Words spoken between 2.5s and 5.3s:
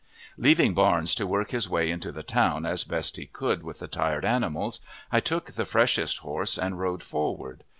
as best he could with the tired animals, I